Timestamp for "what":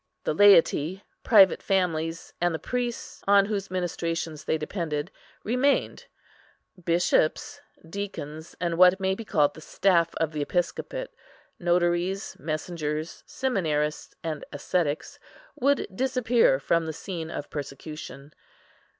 8.79-8.99